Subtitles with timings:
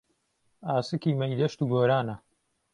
[0.67, 2.15] ئاسکی مهیدهشت و گۆرانه